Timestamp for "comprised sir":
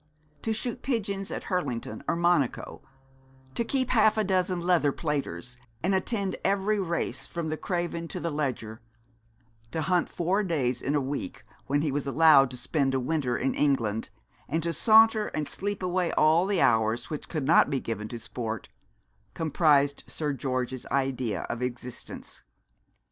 19.35-20.33